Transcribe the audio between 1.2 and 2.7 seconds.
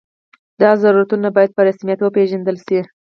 باید په رسمیت وپېژندل